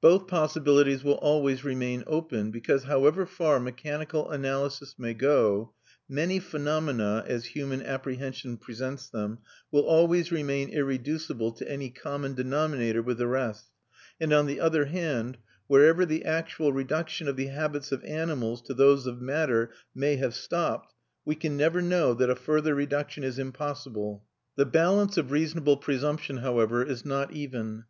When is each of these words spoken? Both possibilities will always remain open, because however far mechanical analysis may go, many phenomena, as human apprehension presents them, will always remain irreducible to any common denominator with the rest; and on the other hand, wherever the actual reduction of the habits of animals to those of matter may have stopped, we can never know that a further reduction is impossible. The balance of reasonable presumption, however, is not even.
Both 0.00 0.26
possibilities 0.26 1.04
will 1.04 1.16
always 1.18 1.62
remain 1.62 2.02
open, 2.06 2.50
because 2.50 2.84
however 2.84 3.26
far 3.26 3.60
mechanical 3.60 4.30
analysis 4.30 4.94
may 4.96 5.12
go, 5.12 5.74
many 6.08 6.38
phenomena, 6.38 7.22
as 7.26 7.44
human 7.44 7.82
apprehension 7.82 8.56
presents 8.56 9.10
them, 9.10 9.40
will 9.70 9.82
always 9.82 10.32
remain 10.32 10.70
irreducible 10.70 11.52
to 11.52 11.70
any 11.70 11.90
common 11.90 12.32
denominator 12.32 13.02
with 13.02 13.18
the 13.18 13.26
rest; 13.26 13.66
and 14.18 14.32
on 14.32 14.46
the 14.46 14.60
other 14.60 14.86
hand, 14.86 15.36
wherever 15.66 16.06
the 16.06 16.24
actual 16.24 16.72
reduction 16.72 17.28
of 17.28 17.36
the 17.36 17.48
habits 17.48 17.92
of 17.92 18.02
animals 18.04 18.62
to 18.62 18.72
those 18.72 19.06
of 19.06 19.20
matter 19.20 19.72
may 19.94 20.16
have 20.16 20.34
stopped, 20.34 20.94
we 21.26 21.34
can 21.34 21.54
never 21.54 21.82
know 21.82 22.14
that 22.14 22.30
a 22.30 22.34
further 22.34 22.74
reduction 22.74 23.22
is 23.22 23.38
impossible. 23.38 24.24
The 24.56 24.64
balance 24.64 25.18
of 25.18 25.30
reasonable 25.30 25.76
presumption, 25.76 26.38
however, 26.38 26.82
is 26.82 27.04
not 27.04 27.34
even. 27.34 27.84